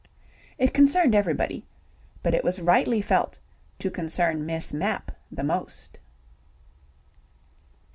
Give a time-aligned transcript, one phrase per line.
[0.57, 1.67] It concerned everybody,
[2.23, 3.39] but it was rightly felt
[3.77, 5.99] to concern Miss Mapp the most.